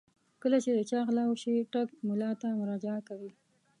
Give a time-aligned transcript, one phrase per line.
[0.41, 3.31] کله چې د چا غلا وشي ټګ ملا ته مراجعه کوي.